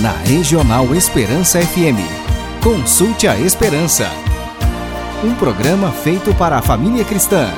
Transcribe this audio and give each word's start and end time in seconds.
na 0.00 0.12
Regional 0.12 0.94
Esperança 0.94 1.60
FM. 1.60 2.00
Consulte 2.64 3.28
a 3.28 3.38
Esperança. 3.38 4.08
Um 5.22 5.34
programa 5.34 5.92
feito 5.92 6.34
para 6.34 6.56
a 6.56 6.62
família 6.62 7.04
cristã, 7.04 7.50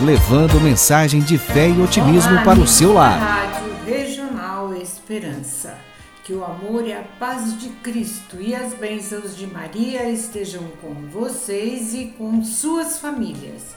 levando 0.00 0.58
mensagem 0.62 1.20
de 1.20 1.36
fé 1.36 1.68
e 1.68 1.82
otimismo 1.82 2.32
Olá, 2.32 2.42
para 2.42 2.58
o 2.58 2.66
seu 2.66 2.94
lar. 2.94 3.18
Rádio 3.18 3.74
Regional 3.84 4.74
Esperança. 4.74 5.76
Que 6.24 6.32
o 6.32 6.42
amor 6.42 6.86
e 6.86 6.94
a 6.94 7.02
paz 7.20 7.60
de 7.60 7.68
Cristo 7.68 8.40
e 8.40 8.54
as 8.54 8.72
bênçãos 8.72 9.36
de 9.36 9.46
Maria 9.46 10.08
estejam 10.08 10.62
com 10.80 10.94
vocês 11.12 11.92
e 11.92 12.14
com 12.16 12.42
suas 12.42 12.98
famílias. 12.98 13.76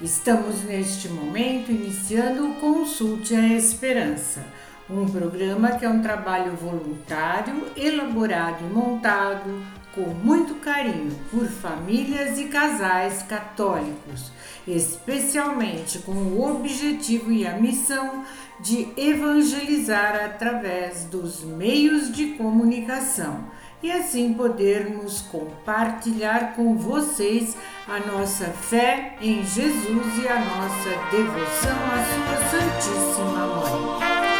Estamos 0.00 0.64
neste 0.64 1.06
momento 1.10 1.70
iniciando 1.70 2.48
o 2.48 2.54
Consulte 2.54 3.34
a 3.34 3.46
Esperança, 3.46 4.42
um 4.90 5.06
programa 5.06 5.72
que 5.72 5.84
é 5.84 5.88
um 5.88 6.02
trabalho 6.02 6.52
voluntário, 6.56 7.66
elaborado 7.76 8.64
e 8.64 8.72
montado 8.72 9.62
com 9.94 10.02
muito 10.02 10.54
carinho 10.56 11.12
por 11.30 11.46
famílias 11.46 12.38
e 12.38 12.44
casais 12.44 13.22
católicos, 13.22 14.32
especialmente 14.66 15.98
com 16.00 16.12
o 16.12 16.50
objetivo 16.50 17.30
e 17.30 17.46
a 17.46 17.56
missão 17.58 18.24
de 18.60 18.88
evangelizar 18.96 20.24
através 20.24 21.04
dos 21.04 21.42
meios 21.42 22.10
de 22.12 22.34
comunicação 22.34 23.44
e 23.82 23.90
assim 23.90 24.32
podermos 24.32 25.22
compartilhar 25.22 26.54
com 26.54 26.76
vocês 26.76 27.56
a 27.88 27.98
nossa 27.98 28.44
fé 28.46 29.16
em 29.20 29.44
Jesus 29.44 30.18
e 30.22 30.28
a 30.28 30.38
nossa 30.38 30.90
devoção 31.10 31.76
à 31.90 32.04
Sua 32.04 32.60
Santíssima 32.60 33.46
Mãe. 33.46 34.31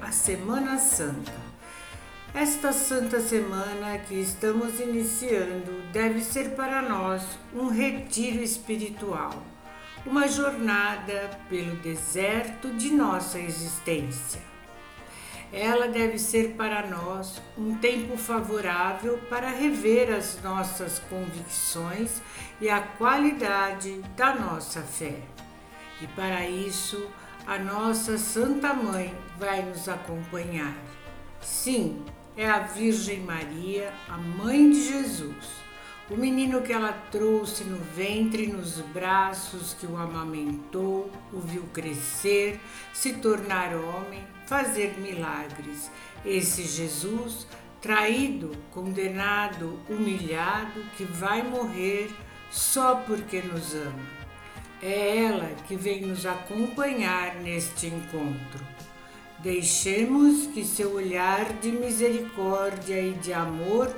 A 0.00 0.10
Semana 0.10 0.78
Santa. 0.78 1.34
Esta 2.32 2.72
Santa 2.72 3.20
Semana 3.20 3.98
que 3.98 4.14
estamos 4.14 4.80
iniciando 4.80 5.82
deve 5.92 6.22
ser 6.22 6.54
para 6.56 6.80
nós 6.80 7.22
um 7.54 7.68
retiro 7.68 8.42
espiritual, 8.42 9.42
uma 10.06 10.26
jornada 10.26 11.38
pelo 11.50 11.76
deserto 11.76 12.70
de 12.78 12.94
nossa 12.94 13.38
existência. 13.38 14.40
Ela 15.52 15.88
deve 15.88 16.18
ser 16.18 16.54
para 16.54 16.86
nós 16.86 17.42
um 17.56 17.74
tempo 17.74 18.16
favorável 18.16 19.18
para 19.28 19.50
rever 19.50 20.10
as 20.10 20.42
nossas 20.42 20.98
convicções 21.10 22.22
e 22.58 22.70
a 22.70 22.80
qualidade 22.80 24.00
da 24.16 24.34
nossa 24.34 24.80
fé. 24.80 25.20
E 26.00 26.06
para 26.06 26.48
isso, 26.48 27.10
a 27.46 27.58
nossa 27.58 28.16
Santa 28.16 28.72
Mãe 28.72 29.14
vai 29.38 29.62
nos 29.62 29.88
acompanhar. 29.88 30.76
Sim, 31.40 32.04
é 32.36 32.48
a 32.48 32.60
Virgem 32.60 33.20
Maria, 33.20 33.92
a 34.08 34.16
mãe 34.16 34.70
de 34.70 34.88
Jesus, 34.88 35.58
o 36.10 36.16
menino 36.16 36.62
que 36.62 36.72
ela 36.72 36.92
trouxe 37.10 37.64
no 37.64 37.78
ventre, 37.94 38.46
nos 38.46 38.80
braços, 38.80 39.74
que 39.74 39.86
o 39.86 39.96
amamentou, 39.96 41.10
o 41.32 41.38
viu 41.38 41.62
crescer, 41.72 42.58
se 42.92 43.14
tornar 43.14 43.74
homem, 43.74 44.24
fazer 44.46 44.98
milagres. 44.98 45.90
Esse 46.24 46.62
Jesus 46.62 47.46
traído, 47.80 48.52
condenado, 48.72 49.78
humilhado, 49.88 50.82
que 50.96 51.04
vai 51.04 51.42
morrer 51.42 52.10
só 52.50 52.96
porque 52.96 53.40
nos 53.42 53.74
ama. 53.74 54.18
É 54.80 55.24
ela 55.24 55.50
que 55.66 55.76
vem 55.76 56.02
nos 56.02 56.24
acompanhar 56.24 57.36
neste 57.36 57.86
encontro. 57.86 58.77
Deixemos 59.40 60.46
que 60.48 60.64
seu 60.64 60.94
olhar 60.94 61.52
de 61.54 61.70
misericórdia 61.70 63.00
e 63.00 63.12
de 63.12 63.32
amor 63.32 63.88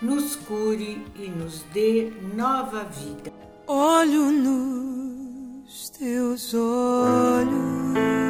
nos 0.00 0.36
cure 0.36 1.04
e 1.14 1.28
nos 1.28 1.62
dê 1.72 2.12
nova 2.34 2.84
vida. 2.84 3.32
Olho 3.66 4.30
nos 4.30 5.90
teus 5.90 6.54
olhos 6.54 8.25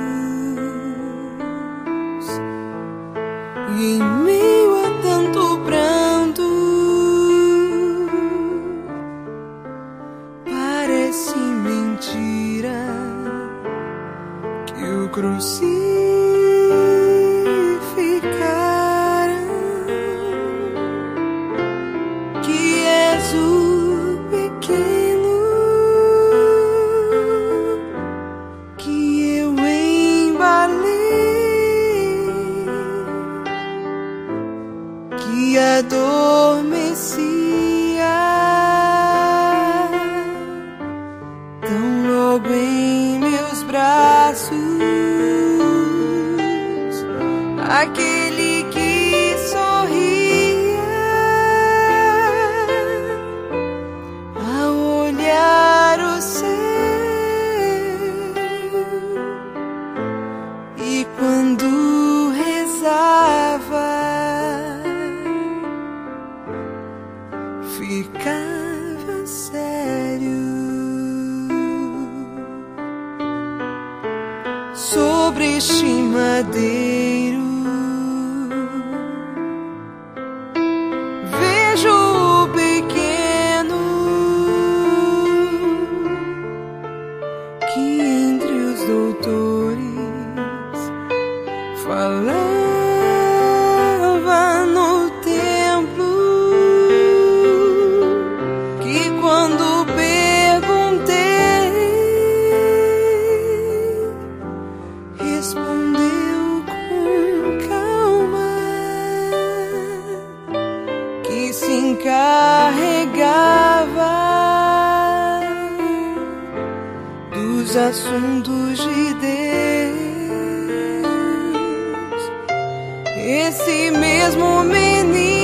Esse 123.28 123.90
mesmo 123.90 124.62
menino 124.62 125.35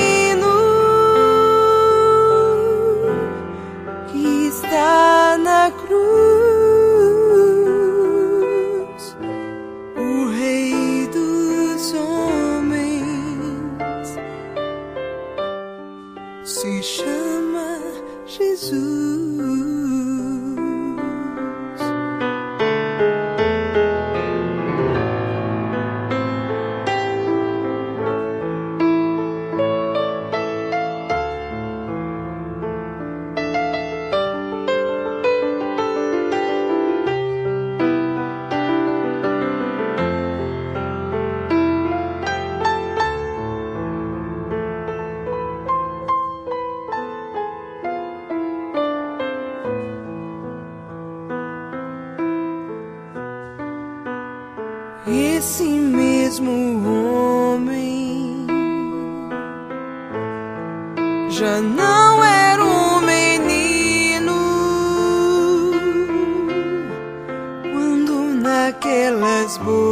smooth. 69.62 69.91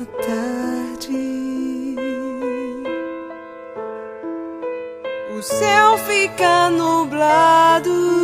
A 0.00 0.04
tarde, 0.06 1.94
o 5.38 5.42
céu 5.42 5.98
fica 5.98 6.68
nublado. 6.70 8.23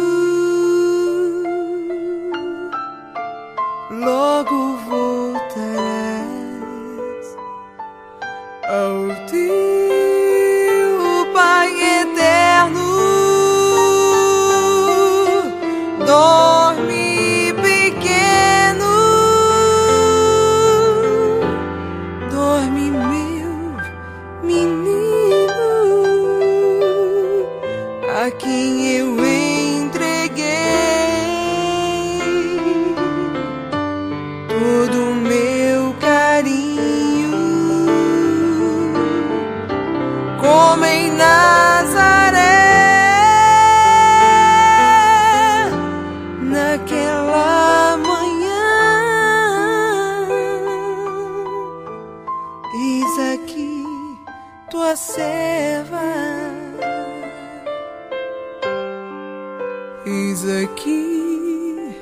Eis 60.07 60.49
aqui 60.49 61.95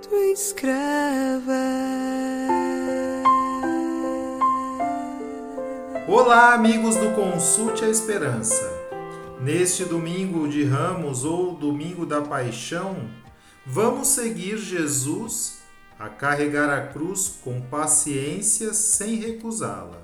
tua 0.00 0.26
escrava. 0.26 1.52
Olá, 6.06 6.54
amigos 6.54 6.96
do 6.96 7.10
Consulte 7.14 7.84
a 7.84 7.88
Esperança. 7.88 8.70
Neste 9.40 9.84
domingo 9.84 10.46
de 10.46 10.62
Ramos 10.62 11.24
ou 11.24 11.54
domingo 11.54 12.06
da 12.06 12.20
Paixão, 12.20 13.10
vamos 13.66 14.08
seguir 14.08 14.56
Jesus 14.58 15.62
a 15.98 16.08
carregar 16.08 16.70
a 16.70 16.86
cruz 16.86 17.40
com 17.42 17.60
paciência 17.60 18.72
sem 18.72 19.16
recusá-la. 19.16 20.00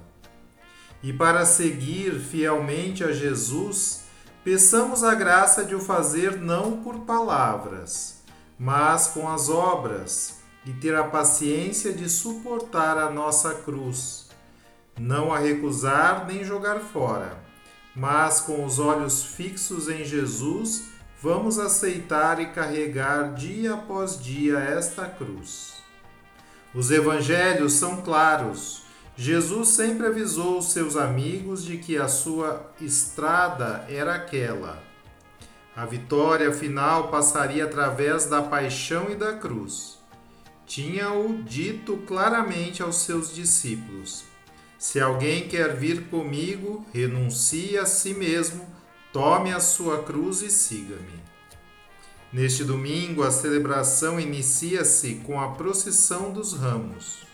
E 1.03 1.13
para 1.13 1.45
seguir 1.45 2.19
fielmente 2.19 3.05
a 3.05 3.13
Jesus, 3.13 4.08
peçamos 4.49 5.05
a 5.05 5.15
graça 5.15 5.63
de 5.63 5.75
o 5.75 5.79
fazer 5.79 6.39
não 6.39 6.79
por 6.79 7.01
palavras, 7.01 8.23
mas 8.59 9.09
com 9.09 9.29
as 9.29 9.51
obras, 9.51 10.39
e 10.65 10.73
ter 10.73 10.97
a 10.97 11.05
paciência 11.05 11.93
de 11.93 12.09
suportar 12.09 12.97
a 12.97 13.11
nossa 13.11 13.57
cruz 13.57 14.31
não 14.99 15.35
a 15.35 15.39
recusar 15.39 16.27
nem 16.27 16.43
jogar 16.43 16.81
fora, 16.81 17.37
mas 17.95 18.41
com 18.41 18.65
os 18.65 18.79
olhos 18.79 19.23
fixos 19.23 19.87
em 19.87 20.03
Jesus, 20.03 20.85
vamos 21.23 21.59
aceitar 21.59 22.41
e 22.41 22.47
carregar 22.47 23.35
dia 23.35 23.75
após 23.75 24.19
dia 24.19 24.59
esta 24.59 25.05
cruz. 25.05 25.75
Os 26.75 26.91
evangelhos 26.91 27.75
são 27.75 28.01
claros. 28.01 28.83
Jesus 29.21 29.71
sempre 29.71 30.07
avisou 30.07 30.59
os 30.59 30.71
seus 30.71 30.95
amigos 30.95 31.65
de 31.65 31.77
que 31.77 31.97
a 31.97 32.07
sua 32.07 32.73
estrada 32.81 33.85
era 33.89 34.15
aquela. 34.15 34.81
A 35.75 35.85
vitória 35.85 36.53
final 36.53 37.09
passaria 37.09 37.65
através 37.65 38.27
da 38.27 38.41
paixão 38.41 39.11
e 39.11 39.17
da 39.17 39.33
cruz. 39.33 39.99
Tinha-o 40.65 41.43
dito 41.43 41.97
claramente 42.07 42.81
aos 42.81 42.99
seus 42.99 43.35
discípulos. 43.35 44.23
Se 44.79 45.01
alguém 45.01 45.49
quer 45.49 45.75
vir 45.75 46.05
comigo, 46.05 46.87
renuncie 46.95 47.77
a 47.77 47.87
si 47.87 48.15
mesmo, 48.15 48.65
tome 49.13 49.53
a 49.53 49.59
sua 49.59 50.05
cruz 50.05 50.43
e 50.43 50.51
siga-me. 50.51 51.19
Neste 52.33 52.63
domingo, 52.63 53.25
a 53.25 53.33
celebração 53.33 54.21
inicia-se 54.21 55.17
com 55.27 55.41
a 55.41 55.49
procissão 55.55 56.33
dos 56.33 56.53
ramos, 56.53 57.27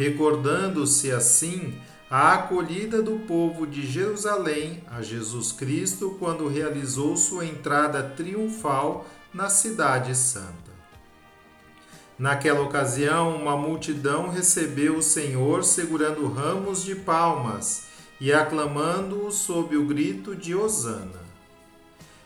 recordando-se 0.00 1.12
assim 1.12 1.78
a 2.10 2.32
acolhida 2.32 3.02
do 3.02 3.18
povo 3.26 3.66
de 3.66 3.86
Jerusalém 3.86 4.82
a 4.90 5.02
Jesus 5.02 5.52
Cristo 5.52 6.16
quando 6.18 6.48
realizou 6.48 7.18
sua 7.18 7.44
entrada 7.44 8.02
triunfal 8.02 9.06
na 9.32 9.50
Cidade 9.50 10.16
Santa. 10.16 10.70
Naquela 12.18 12.62
ocasião, 12.62 13.36
uma 13.36 13.58
multidão 13.58 14.30
recebeu 14.30 14.96
o 14.96 15.02
Senhor 15.02 15.64
segurando 15.64 16.26
ramos 16.32 16.82
de 16.82 16.94
palmas 16.94 17.82
e 18.18 18.32
aclamando-o 18.32 19.30
sob 19.30 19.76
o 19.76 19.84
grito 19.84 20.34
de 20.34 20.54
Hosana. 20.54 21.20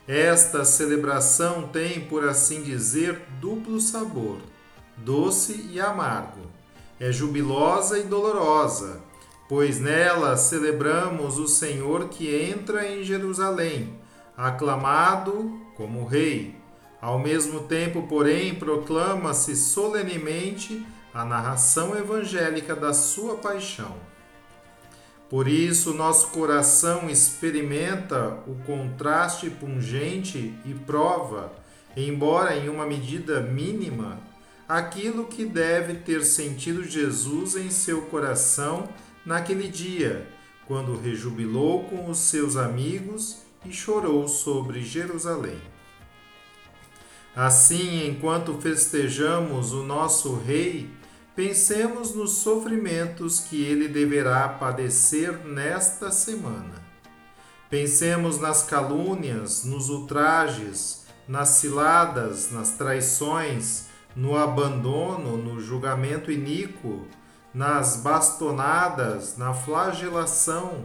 Esta 0.07 0.65
celebração 0.65 1.67
tem, 1.67 2.03
por 2.03 2.29
assim 2.29 2.63
dizer, 2.63 3.21
duplo 3.41 3.81
sabor, 3.81 4.39
doce 4.97 5.69
e 5.73 5.81
amargo. 5.81 6.54
É 6.99 7.11
jubilosa 7.11 7.99
e 7.99 8.05
dolorosa, 8.05 9.03
pois 9.49 9.81
nela 9.81 10.37
celebramos 10.37 11.39
o 11.39 11.49
Senhor 11.49 12.09
que 12.09 12.35
entra 12.35 12.89
em 12.89 13.03
Jerusalém, 13.03 13.99
aclamado 14.37 15.61
como 15.77 16.07
Rei. 16.07 16.55
Ao 17.01 17.19
mesmo 17.19 17.65
tempo, 17.65 18.07
porém, 18.09 18.55
proclama-se 18.55 19.57
solenemente 19.57 20.87
a 21.13 21.25
narração 21.25 21.97
evangélica 21.97 22.75
da 22.75 22.95
sua 22.95 23.37
paixão. 23.37 23.95
Por 25.29 25.49
isso, 25.49 25.93
nosso 25.93 26.29
coração 26.29 27.11
experimenta 27.11 28.39
o 28.47 28.55
contraste 28.65 29.51
pungente 29.51 30.55
e 30.65 30.75
prova, 30.75 31.53
embora 31.97 32.57
em 32.57 32.69
uma 32.69 32.87
medida 32.87 33.41
mínima, 33.41 34.19
aquilo 34.69 35.27
que 35.27 35.45
deve 35.45 35.95
ter 35.95 36.25
sentido 36.25 36.85
Jesus 36.85 37.57
em 37.57 37.71
seu 37.71 38.03
coração 38.03 38.89
naquele 39.25 39.69
dia, 39.69 40.27
quando 40.67 40.99
rejubilou 40.99 41.85
com 41.85 42.09
os 42.09 42.19
seus 42.19 42.57
amigos 42.57 43.39
e 43.65 43.73
chorou 43.73 44.27
sobre 44.29 44.83
Jerusalém. 44.83 45.61
Assim, 47.35 48.07
enquanto 48.07 48.61
festejamos 48.61 49.73
o 49.73 49.83
nosso 49.83 50.37
Rei, 50.37 50.89
pensemos 51.35 52.15
nos 52.15 52.39
sofrimentos 52.39 53.41
que 53.41 53.63
ele 53.63 53.89
deverá 53.89 54.49
padecer 54.49 55.45
nesta 55.45 56.13
semana. 56.13 56.85
Pensemos 57.69 58.39
nas 58.39 58.63
calúnias, 58.63 59.65
nos 59.65 59.89
ultrajes, 59.89 61.05
nas 61.27 61.49
ciladas, 61.49 62.53
nas 62.53 62.77
traições, 62.77 63.87
no 64.15 64.37
abandono, 64.37 65.37
no 65.37 65.61
julgamento 65.61 66.31
iníquo, 66.31 67.07
nas 67.53 67.97
bastonadas, 67.97 69.37
na 69.37 69.55
flagelação, 69.55 70.85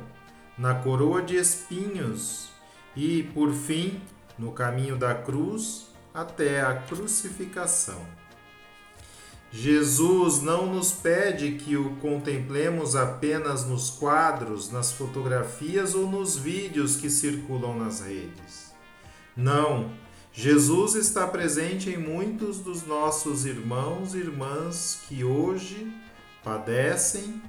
na 0.58 0.76
coroa 0.76 1.22
de 1.22 1.36
espinhos 1.36 2.50
e, 2.96 3.24
por 3.34 3.52
fim, 3.54 4.02
no 4.38 4.52
caminho 4.52 4.98
da 4.98 5.16
cruz 5.16 5.88
até 6.14 6.62
a 6.62 6.76
crucificação. 6.76 8.00
Jesus 9.52 10.44
não 10.44 10.68
nos 10.68 10.92
pede 10.92 11.54
que 11.54 11.76
o 11.76 11.96
contemplemos 11.96 12.96
apenas 12.96 13.66
nos 13.66 13.90
quadros, 13.90 14.72
nas 14.72 14.92
fotografias 14.92 15.96
ou 15.96 16.08
nos 16.08 16.38
vídeos 16.38 16.96
que 16.96 17.10
circulam 17.10 17.76
nas 17.76 18.02
redes. 18.02 18.72
Não, 19.36 19.92
Jesus 20.32 20.96
está 20.96 21.28
presente 21.28 21.90
em 21.90 21.98
muitos 21.98 22.60
dos 22.60 22.86
nossos 22.86 23.46
irmãos 23.46 24.14
e 24.14 24.20
irmãs 24.20 25.02
que 25.08 25.24
hoje 25.24 25.92
padecem 26.44 27.42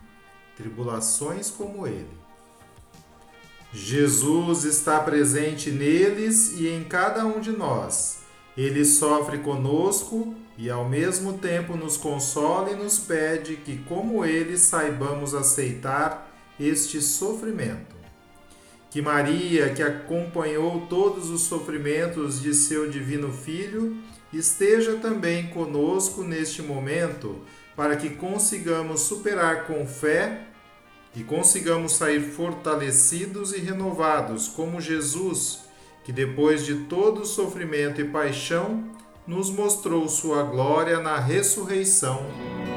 tribulações 0.57 1.51
como 1.51 1.87
ele. 1.87 2.21
Jesus 3.73 4.65
está 4.65 4.99
presente 5.01 5.71
neles 5.71 6.59
e 6.59 6.69
em 6.69 6.83
cada 6.83 7.25
um 7.25 7.39
de 7.41 7.53
nós. 7.53 8.19
Ele 8.57 8.85
sofre 8.85 9.39
conosco 9.39 10.35
e 10.59 10.69
ao 10.69 10.89
mesmo 10.89 11.39
tempo 11.39 11.77
nos 11.77 11.97
consola 11.97 12.71
e 12.71 12.77
nos 12.77 12.99
pede 12.99 13.57
que, 13.57 13.79
como 13.79 14.25
ele, 14.25 14.59
saibamos 14.59 15.35
aceitar 15.35 16.31
este 16.59 17.01
sofrimento. 17.01 18.00
Que 18.91 19.01
Maria, 19.01 19.71
que 19.71 19.83
acompanhou 19.83 20.87
todos 20.89 21.31
os 21.31 21.43
sofrimentos 21.43 22.43
de 22.43 22.53
seu 22.55 22.91
divino 22.91 23.33
Filho, 23.33 23.97
esteja 24.33 24.97
também 24.97 25.47
conosco 25.49 26.25
neste 26.25 26.61
momento, 26.61 27.41
para 27.77 27.97
que 27.97 28.11
consigamos 28.11 29.03
superar 29.03 29.67
com 29.67 29.87
fé 29.87 30.49
e 31.15 31.23
consigamos 31.23 31.95
sair 31.97 32.21
fortalecidos 32.21 33.53
e 33.53 33.61
renovados, 33.61 34.49
como 34.49 34.81
Jesus, 34.81 35.61
que 36.05 36.13
depois 36.13 36.67
de 36.67 36.75
todo 36.87 37.25
sofrimento 37.25 38.01
e 38.01 38.05
paixão, 38.05 38.85
nos 39.27 39.51
mostrou 39.51 40.09
sua 40.09 40.43
glória 40.43 40.99
na 40.99 41.19
ressurreição. 41.19 42.27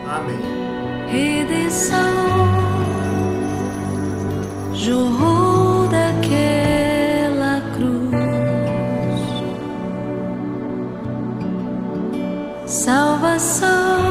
Amém. 0.07 0.39
Redenção 1.09 2.43
jorrou 4.75 5.62
daquela 6.13 7.61
cruz, 7.73 8.11
salvação, 12.65 14.02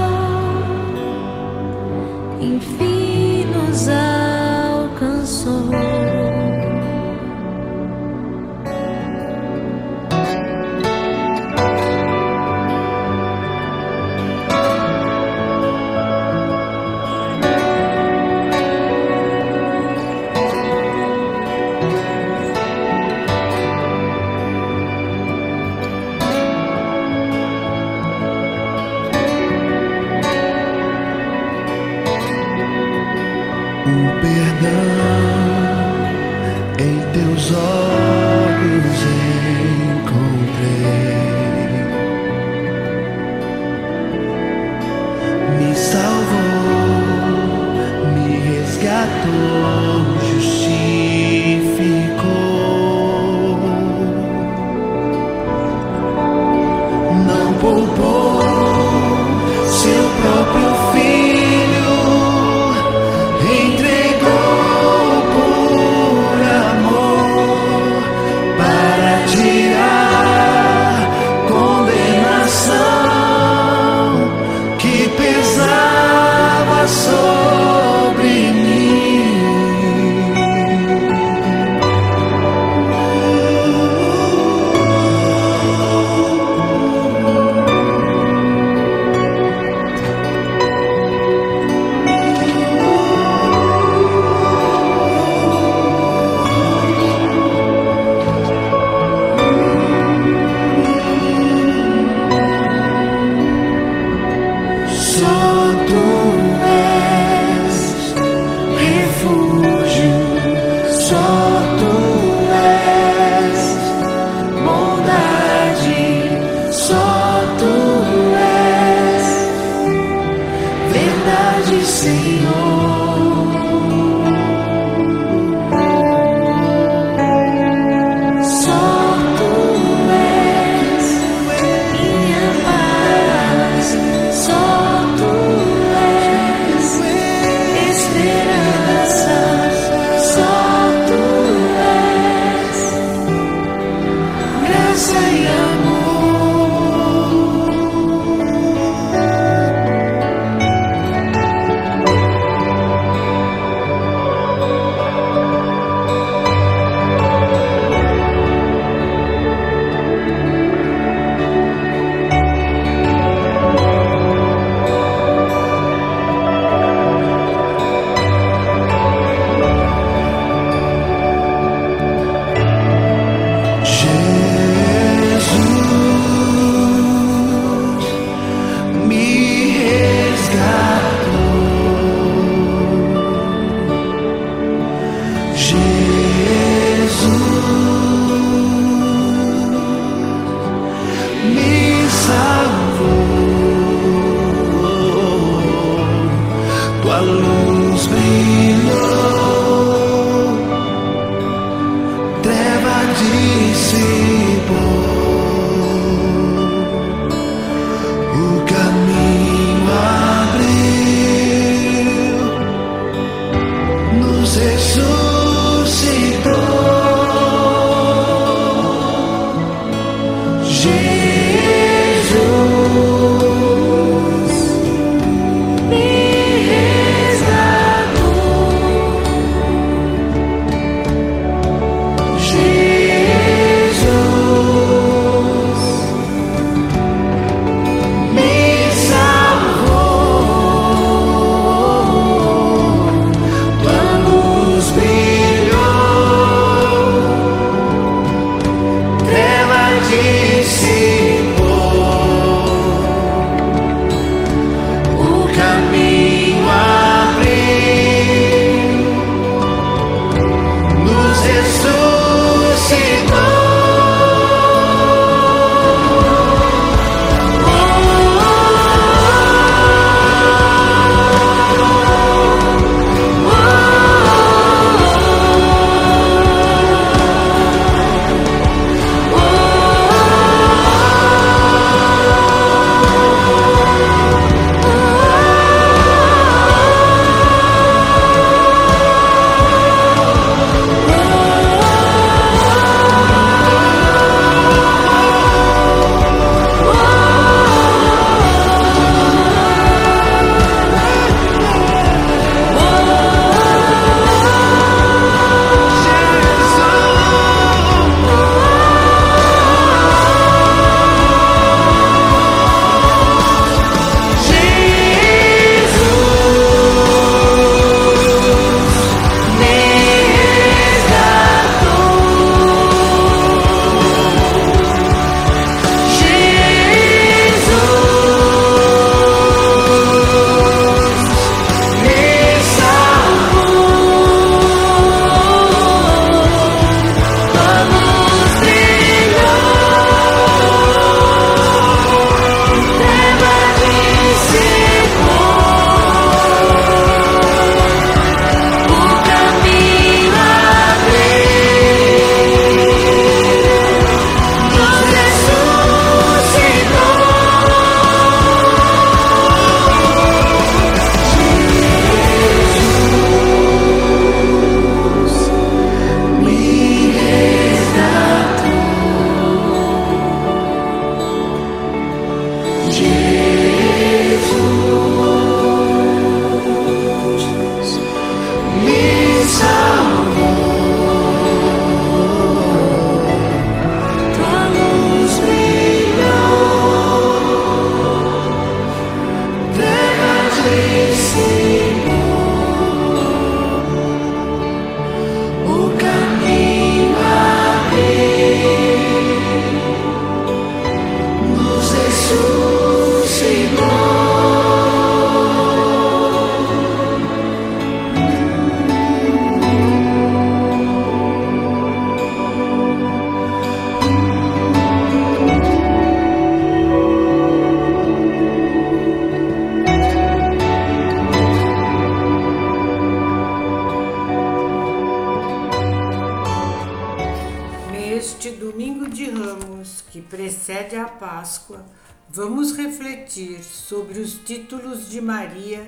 antecede 430.32 430.96
a 430.96 431.04
Páscoa, 431.04 431.84
vamos 432.26 432.72
refletir 432.72 433.62
sobre 433.62 434.18
os 434.18 434.32
títulos 434.32 435.10
de 435.10 435.20
Maria 435.20 435.86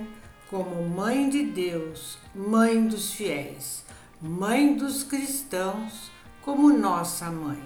como 0.51 0.87
Mãe 0.87 1.31
de 1.31 1.45
Deus, 1.45 2.19
Mãe 2.35 2.87
dos 2.87 3.15
fiéis, 3.15 3.83
Mãe 4.21 4.75
dos 4.75 5.03
cristãos, 5.03 6.11
como 6.43 6.69
nossa 6.77 7.31
mãe. 7.31 7.59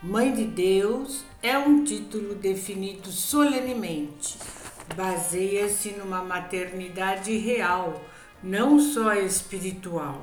Mãe 0.00 0.32
de 0.32 0.44
Deus 0.44 1.24
é 1.42 1.58
um 1.58 1.82
título 1.82 2.36
definido 2.36 3.10
solenemente. 3.10 4.38
Baseia-se 4.96 5.90
numa 5.92 6.22
maternidade 6.22 7.36
real, 7.38 8.00
não 8.40 8.78
só 8.78 9.14
espiritual. 9.14 10.22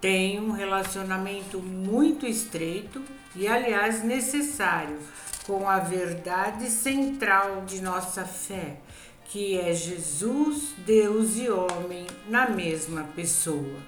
Tem 0.00 0.38
um 0.38 0.52
relacionamento 0.52 1.58
muito 1.58 2.26
estreito 2.26 3.02
e, 3.34 3.48
aliás, 3.48 4.02
necessário 4.02 4.98
com 5.46 5.68
a 5.68 5.78
verdade 5.78 6.70
central 6.70 7.64
de 7.66 7.82
nossa 7.82 8.24
fé, 8.24 8.78
que 9.26 9.58
é 9.58 9.74
Jesus, 9.74 10.74
Deus 10.78 11.36
e 11.36 11.50
homem 11.50 12.06
na 12.28 12.48
mesma 12.48 13.04
pessoa. 13.14 13.78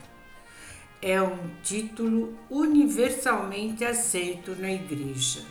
É 1.00 1.20
um 1.22 1.50
título 1.62 2.36
universalmente 2.50 3.84
aceito 3.84 4.56
na 4.56 4.72
Igreja. 4.72 5.42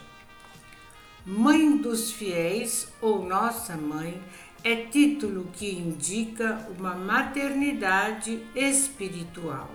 Mãe 1.26 1.78
dos 1.78 2.12
Fiéis 2.12 2.88
ou 3.02 3.26
Nossa 3.26 3.76
Mãe 3.76 4.22
é 4.64 4.76
título 4.76 5.48
que 5.54 5.72
indica 5.72 6.68
uma 6.78 6.94
maternidade 6.94 8.46
espiritual. 8.56 9.70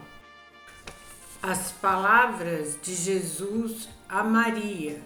As 1.42 1.72
palavras 1.72 2.76
de 2.82 2.94
Jesus 2.94 3.88
a 4.10 4.24
Maria 4.24 5.00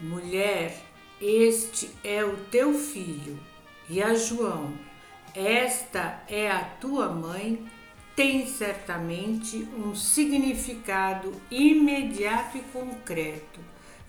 Mulher, 0.00 0.78
este 1.20 1.90
é 2.04 2.24
o 2.24 2.36
teu 2.50 2.74
filho, 2.74 3.38
e 3.88 4.00
a 4.00 4.14
João, 4.14 4.72
esta 5.34 6.22
é 6.28 6.50
a 6.50 6.60
tua 6.60 7.08
mãe, 7.08 7.66
tem 8.14 8.46
certamente 8.46 9.66
um 9.76 9.94
significado 9.94 11.32
imediato 11.50 12.58
e 12.58 12.60
concreto. 12.60 13.58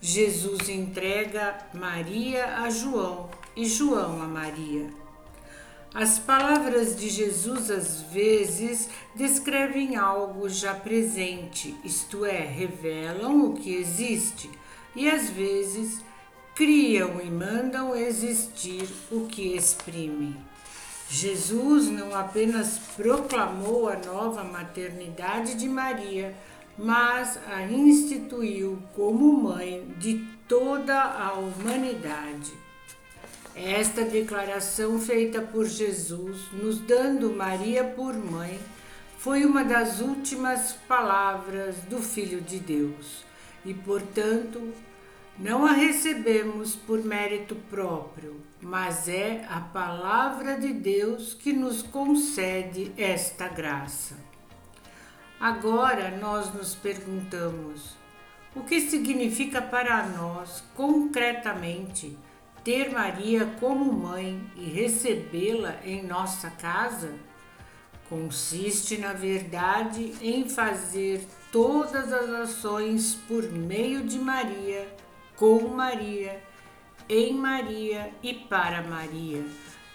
Jesus 0.00 0.68
entrega 0.68 1.58
Maria 1.74 2.58
a 2.58 2.70
João 2.70 3.30
e 3.56 3.64
João 3.64 4.22
a 4.22 4.26
Maria. 4.26 5.07
As 5.94 6.18
palavras 6.18 6.94
de 6.94 7.08
Jesus 7.08 7.70
às 7.70 8.02
vezes 8.02 8.90
descrevem 9.14 9.96
algo 9.96 10.48
já 10.48 10.74
presente, 10.74 11.74
isto 11.82 12.26
é, 12.26 12.40
revelam 12.40 13.46
o 13.46 13.54
que 13.54 13.74
existe 13.74 14.50
e 14.94 15.08
às 15.08 15.30
vezes 15.30 16.02
criam 16.54 17.20
e 17.22 17.30
mandam 17.30 17.96
existir 17.96 18.86
o 19.10 19.26
que 19.26 19.56
exprimem. 19.56 20.36
Jesus 21.08 21.88
não 21.88 22.14
apenas 22.14 22.78
proclamou 22.94 23.88
a 23.88 23.96
nova 23.96 24.44
maternidade 24.44 25.54
de 25.54 25.68
Maria, 25.68 26.34
mas 26.76 27.38
a 27.46 27.62
instituiu 27.62 28.78
como 28.94 29.42
mãe 29.42 29.86
de 29.98 30.22
toda 30.46 31.00
a 31.00 31.32
humanidade. 31.32 32.67
Esta 33.60 34.04
declaração 34.04 35.00
feita 35.00 35.42
por 35.42 35.66
Jesus, 35.66 36.46
nos 36.52 36.78
dando 36.78 37.32
Maria 37.32 37.82
por 37.82 38.14
mãe, 38.14 38.56
foi 39.18 39.44
uma 39.44 39.64
das 39.64 40.00
últimas 40.00 40.74
palavras 40.86 41.74
do 41.90 42.00
Filho 42.00 42.40
de 42.40 42.60
Deus 42.60 43.24
e, 43.64 43.74
portanto, 43.74 44.72
não 45.36 45.66
a 45.66 45.72
recebemos 45.72 46.76
por 46.76 47.04
mérito 47.04 47.56
próprio, 47.68 48.40
mas 48.62 49.08
é 49.08 49.44
a 49.50 49.60
palavra 49.60 50.56
de 50.56 50.72
Deus 50.72 51.34
que 51.34 51.52
nos 51.52 51.82
concede 51.82 52.92
esta 52.96 53.48
graça. 53.48 54.16
Agora 55.40 56.16
nós 56.16 56.54
nos 56.54 56.76
perguntamos: 56.76 57.96
o 58.54 58.62
que 58.62 58.80
significa 58.80 59.60
para 59.60 60.06
nós, 60.06 60.62
concretamente, 60.76 62.16
ter 62.64 62.90
Maria 62.90 63.46
como 63.60 63.92
mãe 63.92 64.40
e 64.56 64.64
recebê-la 64.64 65.80
em 65.84 66.02
nossa 66.02 66.50
casa? 66.50 67.14
Consiste, 68.08 68.96
na 68.96 69.12
verdade, 69.12 70.14
em 70.22 70.48
fazer 70.48 71.26
todas 71.52 72.12
as 72.12 72.30
ações 72.30 73.14
por 73.26 73.42
meio 73.42 74.02
de 74.02 74.18
Maria, 74.18 74.88
com 75.36 75.68
Maria, 75.68 76.42
em 77.08 77.34
Maria 77.34 78.12
e 78.22 78.34
para 78.34 78.82
Maria, 78.82 79.44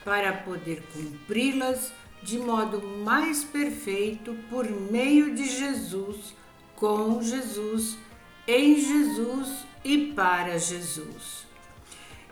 para 0.04 0.34
poder 0.34 0.84
cumpri-las 0.94 1.92
de 2.24 2.40
modo 2.40 2.82
mais 2.82 3.44
perfeito 3.44 4.36
por 4.50 4.70
meio 4.70 5.36
de 5.36 5.46
Jesus, 5.46 6.34
com 6.76 7.22
Jesus, 7.22 7.98
em 8.48 8.80
Jesus 8.80 9.66
e 9.84 10.14
para 10.14 10.58
Jesus. 10.58 11.43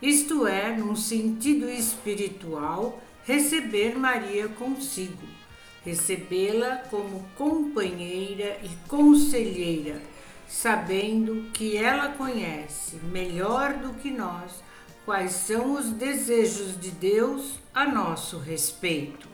Isto 0.01 0.47
é, 0.47 0.75
num 0.75 0.95
sentido 0.95 1.69
espiritual, 1.69 3.01
receber 3.25 3.97
Maria 3.97 4.47
consigo 4.47 5.41
recebê-la 5.83 6.77
como 6.89 7.25
companheira 7.35 8.59
e 8.63 8.69
conselheira, 8.87 10.01
sabendo 10.47 11.49
que 11.51 11.77
ela 11.77 12.09
conhece 12.09 12.97
melhor 12.97 13.73
do 13.75 13.93
que 13.95 14.11
nós 14.11 14.63
quais 15.05 15.31
são 15.31 15.73
os 15.73 15.89
desejos 15.89 16.79
de 16.79 16.91
Deus 16.91 17.55
a 17.73 17.85
nosso 17.85 18.37
respeito. 18.37 19.27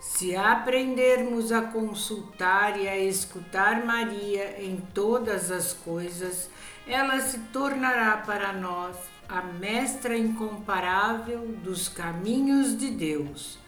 Se 0.00 0.34
aprendermos 0.34 1.52
a 1.52 1.62
consultar 1.62 2.80
e 2.80 2.88
a 2.88 2.98
escutar 2.98 3.84
Maria 3.84 4.62
em 4.62 4.76
todas 4.94 5.50
as 5.50 5.72
coisas, 5.72 6.48
ela 6.86 7.20
se 7.20 7.38
tornará 7.52 8.16
para 8.18 8.52
nós 8.52 8.96
a 9.28 9.42
mestra 9.42 10.16
incomparável 10.16 11.46
dos 11.62 11.88
caminhos 11.88 12.76
de 12.76 12.90
Deus 12.90 13.62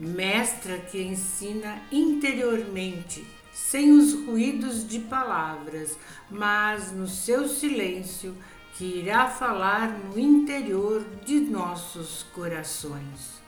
mestra 0.00 0.78
que 0.78 1.02
ensina 1.02 1.82
interiormente, 1.92 3.26
sem 3.52 3.92
os 3.92 4.14
ruídos 4.24 4.88
de 4.88 4.98
palavras, 4.98 5.98
mas 6.30 6.90
no 6.90 7.06
seu 7.06 7.46
silêncio, 7.46 8.34
que 8.74 9.00
irá 9.00 9.28
falar 9.28 9.90
no 9.90 10.18
interior 10.18 11.04
de 11.26 11.40
nossos 11.40 12.22
corações. 12.34 13.42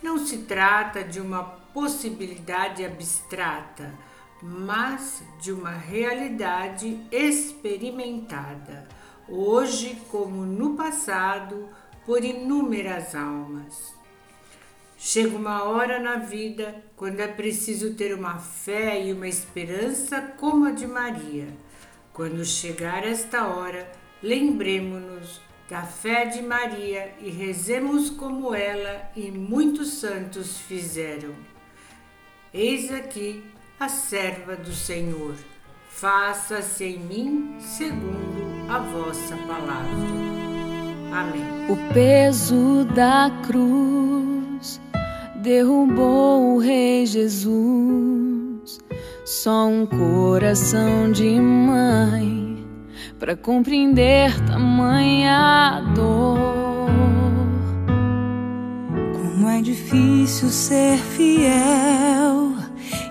Não 0.00 0.24
se 0.24 0.38
trata 0.38 1.02
de 1.02 1.20
uma 1.20 1.42
possibilidade 1.42 2.84
abstrata, 2.84 3.92
mas 4.46 5.22
de 5.40 5.50
uma 5.50 5.70
realidade 5.70 7.00
experimentada, 7.10 8.86
hoje 9.26 9.96
como 10.10 10.44
no 10.44 10.76
passado, 10.76 11.70
por 12.04 12.22
inúmeras 12.22 13.14
almas. 13.14 13.94
Chega 14.98 15.34
uma 15.34 15.64
hora 15.64 15.98
na 15.98 16.16
vida 16.16 16.84
quando 16.94 17.20
é 17.20 17.26
preciso 17.26 17.94
ter 17.94 18.14
uma 18.14 18.38
fé 18.38 19.02
e 19.02 19.14
uma 19.14 19.26
esperança 19.26 20.20
como 20.20 20.66
a 20.66 20.72
de 20.72 20.86
Maria. 20.86 21.48
Quando 22.12 22.44
chegar 22.44 23.02
esta 23.02 23.46
hora, 23.46 23.90
lembremos-nos 24.22 25.40
da 25.70 25.84
fé 25.84 26.26
de 26.26 26.42
Maria 26.42 27.14
e 27.18 27.30
rezemos 27.30 28.10
como 28.10 28.54
ela 28.54 29.10
e 29.16 29.30
muitos 29.30 29.94
santos 29.94 30.58
fizeram. 30.58 31.34
Eis 32.52 32.92
aqui 32.92 33.42
a 33.78 33.88
serva 33.88 34.56
do 34.56 34.72
Senhor. 34.72 35.34
Faça-se 35.88 36.84
em 36.84 36.98
mim 36.98 37.56
segundo 37.60 38.70
a 38.70 38.78
vossa 38.78 39.36
palavra. 39.36 40.34
Amém. 41.12 41.44
O 41.68 41.92
peso 41.92 42.84
da 42.94 43.30
cruz 43.46 44.80
derrubou 45.36 46.56
o 46.56 46.58
Rei 46.58 47.06
Jesus. 47.06 48.80
Só 49.24 49.68
um 49.68 49.86
coração 49.86 51.10
de 51.12 51.40
mãe 51.40 52.66
para 53.18 53.36
compreender 53.36 54.38
tamanha 54.46 55.80
dor. 55.94 56.88
Como 59.12 59.48
é 59.48 59.62
difícil 59.62 60.48
ser 60.48 60.98
fiel 60.98 62.43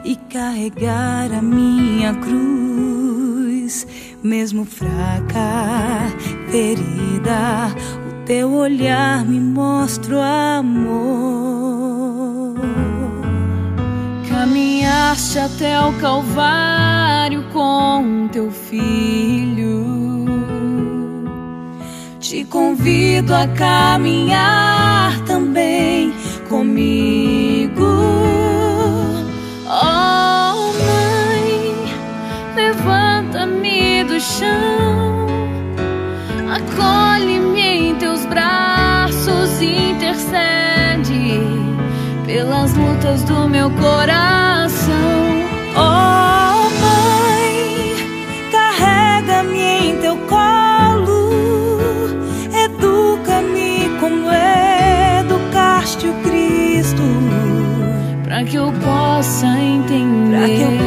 e 0.03 0.15
carregar 0.15 1.31
a 1.31 1.41
minha 1.41 2.13
cruz, 2.15 3.87
mesmo 4.21 4.65
fraca, 4.65 6.11
ferida. 6.49 7.73
O 8.07 8.25
teu 8.25 8.51
olhar 8.53 9.25
me 9.25 9.39
mostra 9.39 10.15
o 10.15 10.21
amor. 10.21 11.33
Caminhaste 14.29 15.39
até 15.39 15.79
o 15.79 15.93
Calvário 15.93 17.43
com 17.53 18.27
teu 18.31 18.51
filho. 18.51 19.83
te 22.33 22.43
convido 22.45 23.31
a 23.35 23.45
caminhar 23.47 25.23
também 25.25 26.11
comigo. 26.49 27.42
Chão, 34.23 35.27
acolhe-me 36.49 37.59
em 37.59 37.95
teus 37.95 38.25
braços, 38.25 39.61
intercede 39.61 41.41
pelas 42.25 42.73
lutas 42.73 43.23
do 43.23 43.49
meu 43.49 43.69
coração. 43.71 44.95
Oh, 45.75 46.69
Mãe, 46.79 47.95
carrega-me 48.49 49.59
em 49.59 49.97
teu 49.97 50.15
colo, 50.15 51.29
educa-me 52.63 53.89
como 53.99 54.31
educaste 55.19 56.07
o 56.07 56.13
Cristo, 56.23 57.03
para 58.23 58.45
que 58.45 58.55
eu 58.55 58.71
possa 58.81 59.47
entender, 59.59 60.81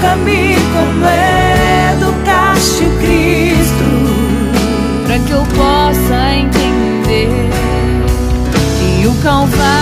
Educa-me 0.00 0.56
como 0.72 1.04
educaste 1.92 2.84
o 2.84 2.90
Cristo. 3.00 3.84
para 5.04 5.18
que 5.18 5.30
eu 5.30 5.42
possa 5.42 6.34
entender 6.36 7.28
que 8.78 9.06
o 9.06 9.14
Calvário 9.22 9.79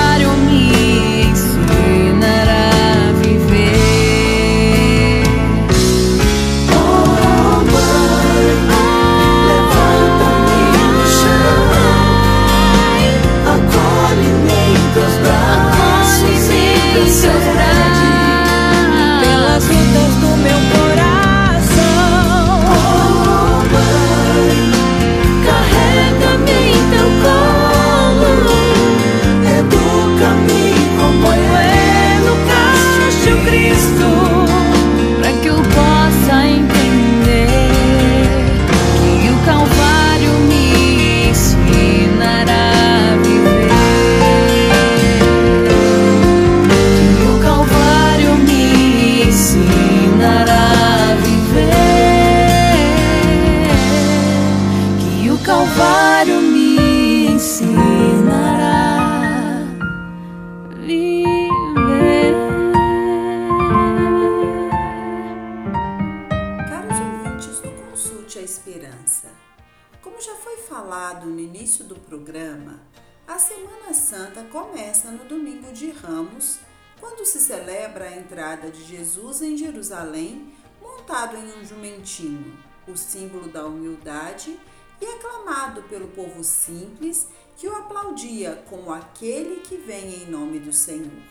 Ramos, 76.03 76.59
quando 77.01 77.25
se 77.27 77.41
celebra 77.41 78.07
a 78.07 78.17
entrada 78.17 78.71
de 78.71 78.85
Jesus 78.85 79.43
em 79.43 79.57
Jerusalém, 79.57 80.53
montado 80.81 81.37
em 81.37 81.61
um 81.61 81.65
jumentinho, 81.65 82.57
o 82.87 82.97
símbolo 82.97 83.49
da 83.49 83.67
humildade 83.67 84.59
e 85.01 85.07
aclamado 85.07 85.83
pelo 85.83 86.09
povo 86.09 86.43
simples 86.43 87.29
que 87.57 87.69
o 87.69 87.77
aplaudia 87.77 88.63
como 88.69 88.93
aquele 88.93 89.61
que 89.61 89.77
vem 89.77 90.23
em 90.23 90.27
nome 90.27 90.59
do 90.59 90.73
Senhor. 90.73 91.23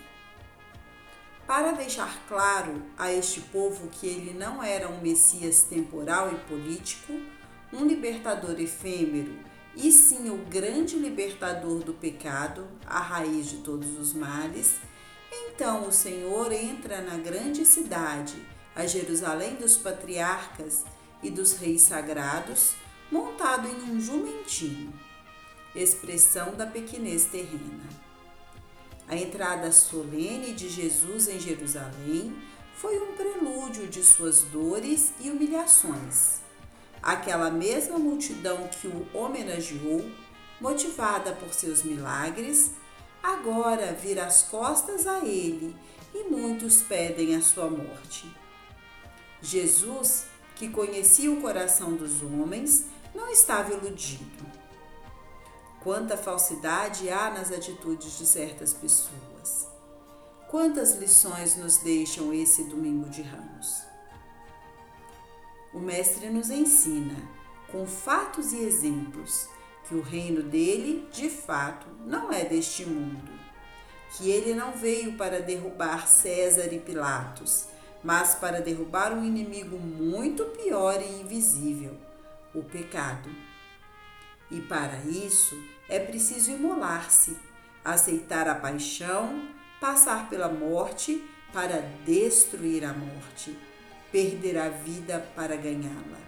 Para 1.46 1.72
deixar 1.72 2.28
claro 2.28 2.84
a 2.98 3.12
este 3.12 3.40
povo 3.40 3.88
que 3.88 4.06
ele 4.06 4.34
não 4.34 4.62
era 4.62 4.90
um 4.90 5.00
Messias 5.00 5.62
temporal 5.64 6.32
e 6.34 6.36
político, 6.50 7.14
um 7.72 7.86
libertador 7.86 8.60
efêmero, 8.60 9.34
e 9.78 9.92
sim 9.92 10.30
o 10.32 10.38
grande 10.38 10.98
libertador 10.98 11.84
do 11.84 11.94
pecado, 11.94 12.68
a 12.86 13.00
raiz 13.00 13.48
de 13.48 13.58
todos 13.58 13.98
os 14.00 14.12
males, 14.12 14.76
então 15.32 15.88
o 15.88 15.92
Senhor 15.92 16.52
entra 16.52 17.00
na 17.02 17.16
grande 17.18 17.64
cidade, 17.64 18.36
a 18.76 18.88
Jerusalém 18.88 19.56
dos 19.56 19.78
patriarcas 19.78 20.84
e 21.22 21.30
dos 21.30 21.54
reis 21.58 21.84
sagrados, 21.84 22.74
montado 23.12 23.68
em 23.68 23.92
um 23.92 24.02
jumentinho, 24.02 24.92
expressão 25.76 26.56
da 26.56 26.66
pequenez 26.66 27.26
terrena. 27.26 27.86
A 29.08 29.16
entrada 29.16 29.72
solene 29.72 30.54
de 30.54 30.70
Jesus 30.70 31.28
em 31.28 31.40
Jerusalém 31.40 32.36
foi 32.76 33.00
um 33.00 33.14
prelúdio 33.14 33.88
de 33.88 34.04
suas 34.04 34.42
dores 34.42 35.14
e 35.20 35.30
humilhações. 35.30 36.47
Aquela 37.02 37.50
mesma 37.50 37.98
multidão 37.98 38.68
que 38.68 38.88
o 38.88 39.08
homenageou, 39.14 40.10
motivada 40.60 41.32
por 41.34 41.54
seus 41.54 41.84
milagres, 41.84 42.72
agora 43.22 43.94
vira 43.94 44.26
as 44.26 44.44
costas 44.44 45.06
a 45.06 45.20
ele 45.20 45.76
e 46.14 46.24
muitos 46.30 46.82
pedem 46.82 47.36
a 47.36 47.42
sua 47.42 47.70
morte. 47.70 48.32
Jesus, 49.42 50.26
que 50.56 50.70
conhecia 50.70 51.32
o 51.32 51.42
coração 51.42 51.94
dos 51.96 52.22
homens, 52.24 52.86
não 53.14 53.30
estava 53.30 53.74
iludido. 53.74 54.46
Quanta 55.82 56.18
falsidade 56.18 57.10
há 57.10 57.30
nas 57.30 57.52
atitudes 57.52 58.18
de 58.18 58.26
certas 58.26 58.74
pessoas. 58.74 59.68
Quantas 60.50 60.96
lições 60.96 61.56
nos 61.56 61.78
deixam 61.78 62.34
esse 62.34 62.64
domingo 62.64 63.10
de 63.10 63.22
ramos? 63.22 63.87
O 65.78 65.80
Mestre 65.80 66.32
nos 66.32 66.50
ensina, 66.50 67.16
com 67.72 67.86
fatos 67.86 68.52
e 68.52 68.64
exemplos, 68.64 69.48
que 69.88 69.94
o 69.94 70.02
reino 70.02 70.42
dele, 70.42 71.08
de 71.12 71.30
fato, 71.30 71.86
não 72.04 72.34
é 72.34 72.44
deste 72.44 72.84
mundo. 72.84 73.32
Que 74.10 74.28
ele 74.32 74.56
não 74.56 74.72
veio 74.72 75.14
para 75.14 75.40
derrubar 75.40 76.08
César 76.08 76.74
e 76.74 76.80
Pilatos, 76.80 77.68
mas 78.04 78.34
para 78.34 78.60
derrubar 78.60 79.14
um 79.14 79.24
inimigo 79.24 79.78
muito 79.78 80.46
pior 80.46 81.00
e 81.00 81.22
invisível, 81.22 81.96
o 82.56 82.64
pecado. 82.64 83.30
E 84.50 84.60
para 84.62 84.98
isso 85.04 85.56
é 85.88 86.00
preciso 86.00 86.54
imolar-se, 86.54 87.38
aceitar 87.86 88.48
a 88.48 88.56
paixão, 88.56 89.48
passar 89.80 90.28
pela 90.28 90.50
morte 90.50 91.24
para 91.54 91.82
destruir 92.04 92.84
a 92.84 92.94
morte, 92.94 93.56
perder 94.12 94.58
a 94.58 94.70
vida 94.70 95.20
para 95.36 95.56
ganhá-la. 95.56 96.20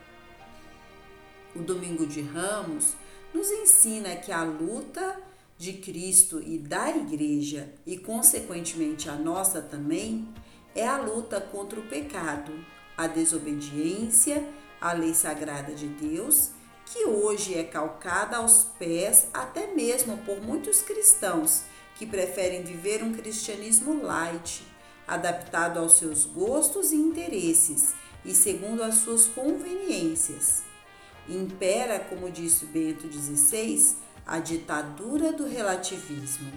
O 1.56 1.60
Domingo 1.60 2.06
de 2.06 2.22
Ramos 2.22 2.94
nos 3.34 3.50
ensina 3.50 4.16
que 4.16 4.32
a 4.32 4.44
luta 4.44 5.22
de 5.58 5.74
Cristo 5.74 6.42
e 6.42 6.58
da 6.58 6.90
Igreja, 6.90 7.74
e 7.86 7.98
consequentemente 7.98 9.10
a 9.10 9.16
nossa 9.16 9.62
também, 9.62 10.28
é 10.74 10.88
a 10.88 10.98
luta 10.98 11.42
contra 11.42 11.80
o 11.80 11.88
pecado, 11.88 12.54
a 12.96 13.08
desobediência 13.08 14.48
à 14.80 14.94
lei 14.94 15.14
sagrada 15.14 15.74
de 15.74 15.88
Deus, 15.88 16.52
que 16.86 17.06
hoje 17.06 17.56
é 17.56 17.64
calcada 17.64 18.38
aos 18.38 18.64
pés 18.80 19.28
até 19.34 19.68
mesmo 19.68 20.18
por 20.20 20.42
muitos 20.42 20.82
cristãos 20.82 21.64
que 21.96 22.06
preferem 22.06 22.64
viver 22.64 23.04
um 23.04 23.14
cristianismo 23.14 24.02
light, 24.02 24.64
adaptado 25.10 25.80
aos 25.80 25.98
seus 25.98 26.26
gostos 26.26 26.92
e 26.92 26.96
interesses 26.96 27.94
e 28.24 28.34
segundo 28.34 28.84
as 28.84 28.96
suas 28.96 29.26
conveniências. 29.26 30.62
Impera, 31.28 32.00
como 32.00 32.32
disse 32.32 32.66
Bento 32.66 33.12
XVI, 33.12 33.96
a 34.26 34.40
ditadura 34.40 35.32
do 35.32 35.48
relativismo. 35.48 36.52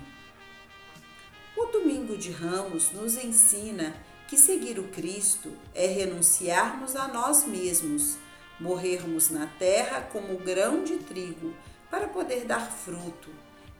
O 1.57 1.67
Domingo 1.67 2.17
de 2.17 2.31
Ramos 2.31 2.91
nos 2.93 3.17
ensina 3.17 3.95
que 4.29 4.37
seguir 4.37 4.79
o 4.79 4.89
Cristo 4.89 5.53
é 5.75 5.87
renunciarmos 5.87 6.97
a 6.97 7.09
nós 7.09 7.45
mesmos, 7.45 8.17
morrermos 8.59 9.31
na 9.31 9.47
terra 9.47 10.01
como 10.13 10.39
grão 10.39 10.85
de 10.85 10.97
trigo 10.99 11.55
para 11.91 12.09
poder 12.09 12.47
dar 12.47 12.71
fruto, 12.71 13.31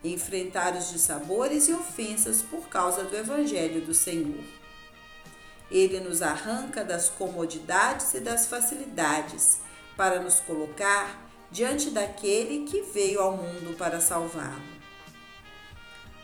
enfrentar 0.05 0.77
os 0.77 0.91
dissabores 0.91 1.69
e 1.69 1.73
ofensas 1.73 2.43
por 2.43 2.69
causa 2.69 3.05
do 3.05 3.17
Evangelho 3.17 3.81
do 3.81 3.95
Senhor. 3.95 4.62
Ele 5.73 6.01
nos 6.01 6.21
arranca 6.21 6.85
das 6.85 7.09
comodidades 7.09 8.13
e 8.13 8.21
das 8.21 8.47
facilidades 8.47 9.61
para 9.97 10.21
nos 10.21 10.39
colocar 10.39 11.27
diante 11.51 11.89
daquele 11.89 12.67
que 12.67 12.83
veio 12.83 13.21
ao 13.23 13.39
mundo 13.39 13.75
para 13.79 13.99
salvá-lo. 13.99 14.71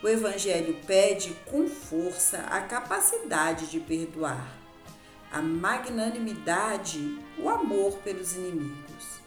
O 0.02 0.08
Evangelho 0.08 0.76
pede 0.86 1.34
com 1.46 1.66
força 1.66 2.40
a 2.50 2.60
capacidade 2.60 3.68
de 3.68 3.80
perdoar, 3.80 4.46
a 5.32 5.40
magnanimidade, 5.40 7.18
o 7.38 7.48
amor 7.48 7.96
pelos 8.04 8.34
inimigos. 8.34 9.18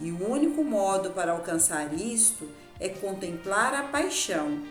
E 0.00 0.10
o 0.10 0.30
único 0.30 0.64
modo 0.64 1.10
para 1.10 1.32
alcançar 1.32 1.92
isto 1.92 2.48
é 2.80 2.88
contemplar 2.88 3.74
a 3.74 3.82
paixão, 3.82 4.62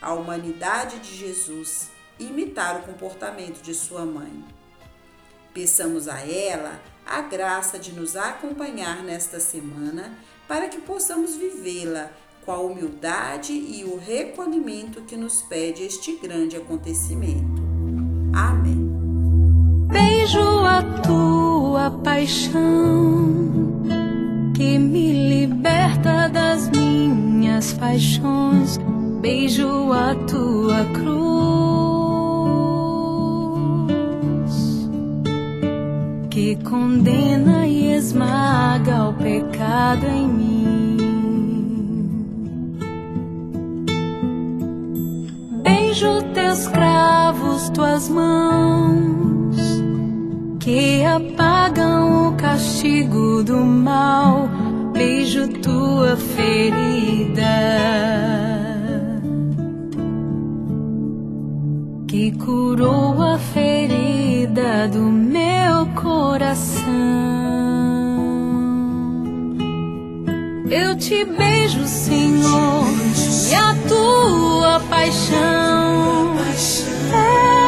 a 0.00 0.12
humanidade 0.12 0.98
de 0.98 1.16
Jesus 1.16 1.95
imitar 2.18 2.76
o 2.76 2.82
comportamento 2.82 3.62
de 3.62 3.74
sua 3.74 4.04
mãe. 4.04 4.44
Peçamos 5.52 6.08
a 6.08 6.20
ela 6.20 6.80
a 7.06 7.22
graça 7.22 7.78
de 7.78 7.92
nos 7.92 8.16
acompanhar 8.16 9.02
nesta 9.02 9.38
semana 9.38 10.12
para 10.48 10.68
que 10.68 10.80
possamos 10.80 11.36
vivê-la 11.36 12.10
com 12.44 12.52
a 12.52 12.58
humildade 12.58 13.52
e 13.52 13.84
o 13.84 13.98
recolhimento 13.98 15.02
que 15.02 15.16
nos 15.16 15.42
pede 15.42 15.82
este 15.82 16.16
grande 16.16 16.56
acontecimento. 16.56 17.62
Amém. 18.32 18.86
Beijo 19.88 20.40
a 20.40 20.82
tua 21.02 21.90
paixão 22.02 23.82
que 24.54 24.78
me 24.78 25.28
liberta 25.28 26.28
das 26.28 26.68
minhas 26.68 27.72
paixões. 27.72 28.78
Beijo 29.20 29.92
a 29.92 30.14
tua 30.14 30.84
cruz 30.92 31.65
que 36.36 36.54
condena 36.56 37.66
e 37.66 37.94
esmaga 37.94 39.08
o 39.08 39.14
pecado 39.14 40.04
em 40.06 40.28
mim. 40.28 40.96
Beijo 45.62 46.20
teus 46.34 46.68
cravos, 46.68 47.70
tuas 47.70 48.10
mãos, 48.10 49.56
que 50.60 51.02
apagam 51.06 52.28
o 52.28 52.36
castigo 52.36 53.42
do 53.42 53.56
mal. 53.56 54.46
Beijo 54.92 55.48
tua 55.62 56.18
ferida. 56.18 57.46
Que 62.06 62.30
curou 62.32 63.22
a 63.22 63.38
ferida 63.38 64.25
do 64.46 65.00
meu 65.00 65.86
coração. 65.94 66.84
Eu 70.70 70.96
te 70.96 71.24
beijo, 71.24 71.86
Senhor, 71.86 72.84
e 73.50 73.54
a 73.54 73.74
tua 73.88 74.80
paixão 74.88 76.36
é 77.12 77.65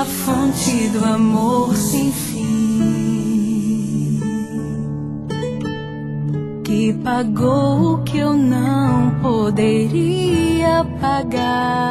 a 0.00 0.04
fonte 0.06 0.88
do 0.88 1.04
amor 1.04 1.76
sem 1.76 2.10
fim, 2.10 2.48
que 6.64 6.94
pagou 7.04 7.96
o 7.96 8.02
que 8.02 8.16
eu 8.16 8.32
não 8.32 9.20
poderia 9.20 10.86
pagar. 11.02 11.84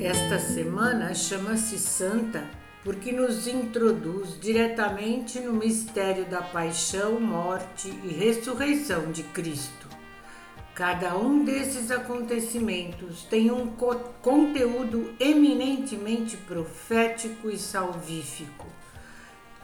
Esta 0.00 0.40
semana 0.40 1.14
chama-se 1.14 1.78
Santa 1.78 2.42
porque 2.82 3.12
nos 3.12 3.46
introduz 3.46 4.36
diretamente 4.40 5.38
no 5.38 5.52
mistério 5.52 6.24
da 6.24 6.42
paixão, 6.42 7.20
morte 7.20 7.88
e 8.02 8.08
ressurreição 8.08 9.12
de 9.12 9.22
Cristo. 9.22 9.83
Cada 10.74 11.16
um 11.16 11.44
desses 11.44 11.92
acontecimentos 11.92 13.22
tem 13.30 13.48
um 13.48 13.68
co 13.68 13.94
conteúdo 14.20 15.14
eminentemente 15.20 16.36
profético 16.36 17.48
e 17.48 17.56
salvífico. 17.56 18.66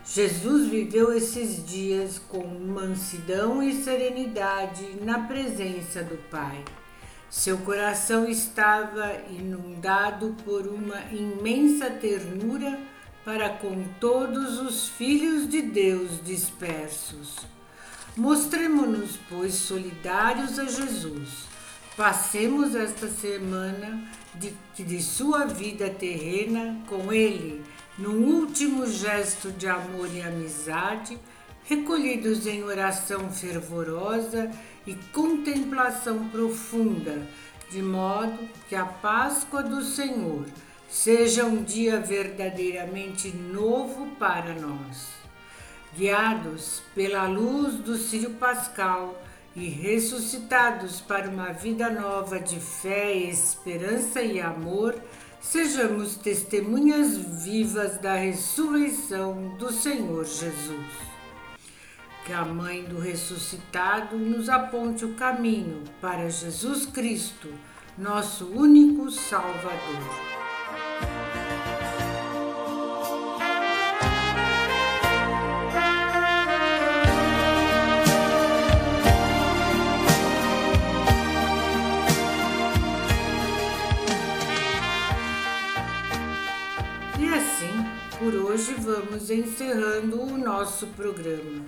Jesus 0.05 0.69
viveu 0.71 1.13
esses 1.13 1.67
dias 1.67 2.17
com 2.17 2.47
mansidão 2.47 3.61
e 3.61 3.83
serenidade 3.83 4.85
na 5.03 5.19
presença 5.27 6.01
do 6.01 6.17
Pai. 6.31 6.65
Seu 7.29 7.59
coração 7.59 8.29
estava 8.29 9.13
inundado 9.31 10.37
por 10.45 10.65
uma 10.69 11.01
imensa 11.11 11.91
ternura 11.91 12.79
para 13.25 13.49
com 13.49 13.83
todos 13.99 14.61
os 14.61 14.89
filhos 14.89 15.49
de 15.49 15.61
Deus 15.61 16.25
dispersos. 16.25 17.60
Mostremos-nos, 18.17 19.19
pois, 19.29 19.55
solidários 19.55 20.59
a 20.59 20.65
Jesus. 20.65 21.49
Passemos 21.97 22.75
esta 22.75 23.09
semana 23.09 24.03
de, 24.35 24.53
de 24.77 25.03
sua 25.03 25.45
vida 25.45 25.89
terrena 25.91 26.77
com 26.89 27.13
Ele, 27.13 27.65
num 27.99 28.25
último 28.37 28.87
gesto 28.87 29.53
de 29.53 29.69
amor 29.69 30.09
e 30.13 30.23
amizade, 30.23 31.19
recolhidos 31.65 32.47
em 32.47 32.65
oração 32.65 33.31
fervorosa 33.31 34.51
e 34.87 34.95
contemplação 35.13 36.29
profunda, 36.29 37.29
de 37.71 37.81
modo 37.81 38.49
que 38.69 38.75
a 38.75 38.85
Páscoa 38.85 39.63
do 39.63 39.85
Senhor 39.85 40.47
seja 40.89 41.45
um 41.45 41.63
dia 41.63 42.01
verdadeiramente 42.01 43.29
novo 43.29 44.07
para 44.19 44.55
nós. 44.55 45.20
Guiados 45.97 46.83
pela 46.95 47.27
luz 47.27 47.75
do 47.75 47.97
Círio 47.97 48.31
Pascal 48.31 49.21
e 49.57 49.69
ressuscitados 49.69 51.01
para 51.01 51.29
uma 51.29 51.53
vida 51.53 51.91
nova 51.91 52.39
de 52.39 52.61
fé, 52.61 53.13
esperança 53.13 54.23
e 54.23 54.41
amor, 54.41 54.95
sejamos 55.41 56.15
testemunhas 56.15 57.17
vivas 57.17 57.99
da 57.99 58.15
ressurreição 58.15 59.57
do 59.59 59.73
Senhor 59.73 60.25
Jesus. 60.25 61.11
Que 62.25 62.33
a 62.33 62.45
Mãe 62.45 62.85
do 62.85 63.01
ressuscitado 63.01 64.17
nos 64.17 64.49
aponte 64.49 65.05
o 65.05 65.15
caminho 65.15 65.83
para 66.01 66.31
Jesus 66.31 66.87
Cristo, 66.87 67.49
nosso 67.99 68.47
único 68.47 69.11
Salvador. 69.11 70.40
Por 88.19 88.35
hoje 88.35 88.75
vamos 88.79 89.31
encerrando 89.31 90.21
o 90.21 90.39
nosso 90.39 90.87
programa. 90.89 91.65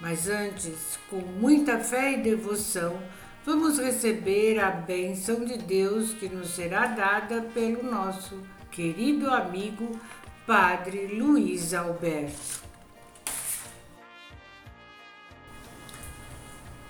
Mas 0.00 0.28
antes, 0.28 0.98
com 1.08 1.18
muita 1.18 1.78
fé 1.78 2.14
e 2.14 2.22
devoção, 2.22 2.98
vamos 3.44 3.78
receber 3.78 4.58
a 4.58 4.70
bênção 4.70 5.44
de 5.44 5.58
Deus 5.58 6.12
que 6.14 6.28
nos 6.28 6.50
será 6.50 6.86
dada 6.86 7.42
pelo 7.54 7.82
nosso 7.82 8.38
querido 8.70 9.30
amigo 9.30 9.98
Padre 10.46 11.06
Luiz 11.06 11.74
Alberto. 11.74 12.64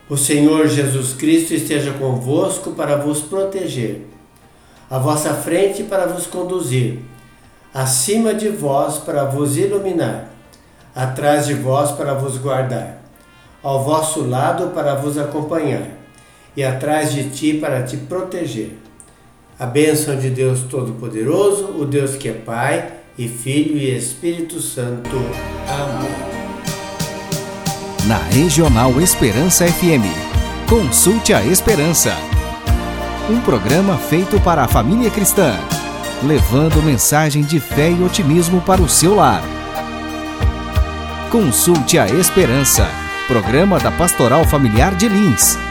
O 0.09 0.17
Senhor 0.17 0.69
Jesus 0.69 1.15
Cristo 1.15 1.55
esteja 1.55 1.93
convosco 1.95 2.73
para 2.73 2.97
vos 2.97 3.23
proteger, 3.23 4.07
à 4.91 4.99
vossa 4.99 5.35
frente 5.35 5.83
para 5.83 6.07
vos 6.07 6.27
conduzir 6.27 7.14
acima 7.75 8.33
de 8.33 8.49
vós 8.49 8.99
para 8.99 9.25
vos 9.25 9.57
iluminar, 9.57 10.29
atrás 10.95 11.47
de 11.47 11.55
vós 11.55 11.91
para 11.91 12.15
vos 12.15 12.39
guardar, 12.39 13.03
ao 13.61 13.83
vosso 13.83 14.21
lado 14.25 14.69
para 14.69 14.95
vos 14.95 15.19
acompanhar, 15.19 15.89
e 16.57 16.63
atrás 16.63 17.13
de 17.13 17.31
ti 17.31 17.55
para 17.55 17.83
te 17.83 17.97
proteger. 17.97 18.79
A 19.59 19.67
bênção 19.67 20.17
de 20.17 20.31
Deus 20.31 20.61
Todo-Poderoso, 20.61 21.75
o 21.77 21.85
Deus 21.85 22.15
que 22.15 22.29
é 22.29 22.33
Pai 22.33 22.93
e 23.19 23.27
Filho 23.27 23.77
e 23.77 23.97
Espírito 23.97 24.61
Santo. 24.61 25.17
Amém. 25.69 26.11
Na 28.07 28.19
Regional 28.19 29.01
Esperança 29.01 29.67
FM, 29.67 30.05
consulte 30.69 31.33
a 31.33 31.45
Esperança. 31.45 32.13
Um 33.31 33.41
programa 33.41 33.97
feito 33.97 34.41
para 34.41 34.63
a 34.63 34.69
família 34.69 35.11
cristã 35.11 35.57
levando 36.25 36.83
mensagem 36.83 37.43
de 37.43 37.61
fé 37.61 37.91
e 37.91 38.03
otimismo 38.03 38.61
para 38.61 38.83
o 38.83 38.89
seu 38.89 39.15
lar. 39.15 39.43
Consulte 41.31 41.99
a 41.99 42.07
Esperança, 42.07 42.89
programa 43.27 43.79
da 43.79 43.91
Pastoral 43.91 44.45
Familiar 44.45 44.95
de 44.95 45.09
Lins 45.09 45.64